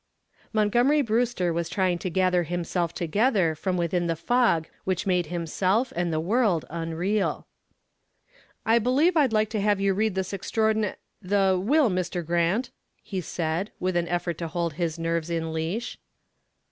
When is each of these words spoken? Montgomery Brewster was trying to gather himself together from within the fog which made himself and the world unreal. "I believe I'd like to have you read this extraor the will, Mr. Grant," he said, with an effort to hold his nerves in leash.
Montgomery 0.51 1.03
Brewster 1.03 1.53
was 1.53 1.69
trying 1.69 1.99
to 1.99 2.09
gather 2.09 2.41
himself 2.41 2.91
together 2.91 3.53
from 3.53 3.77
within 3.77 4.07
the 4.07 4.15
fog 4.15 4.67
which 4.83 5.05
made 5.05 5.27
himself 5.27 5.93
and 5.95 6.11
the 6.11 6.19
world 6.19 6.65
unreal. 6.71 7.45
"I 8.65 8.79
believe 8.79 9.15
I'd 9.15 9.31
like 9.31 9.51
to 9.51 9.61
have 9.61 9.79
you 9.79 9.93
read 9.93 10.15
this 10.15 10.31
extraor 10.33 10.95
the 11.21 11.61
will, 11.63 11.91
Mr. 11.91 12.25
Grant," 12.25 12.71
he 13.03 13.21
said, 13.21 13.71
with 13.79 13.95
an 13.95 14.07
effort 14.07 14.39
to 14.39 14.47
hold 14.47 14.73
his 14.73 14.97
nerves 14.97 15.29
in 15.29 15.53
leash. 15.53 15.99